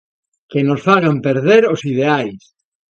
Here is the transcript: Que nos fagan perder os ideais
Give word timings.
Que 0.51 0.59
nos 0.67 0.81
fagan 0.87 1.17
perder 1.25 1.63
os 1.73 1.81
ideais 1.93 2.41